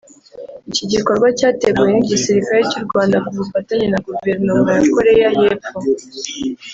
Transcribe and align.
Iki 0.69 0.83
gikorwa 0.93 1.27
cyateguwe 1.37 1.89
n’igisirikare 1.91 2.61
cy’u 2.71 2.83
Rwanda 2.87 3.17
ku 3.25 3.31
bufatanye 3.37 3.85
na 3.89 3.99
Guverinoma 4.07 4.69
ya 4.77 4.83
Koreya 4.93 5.27
y’Epfo 5.39 5.77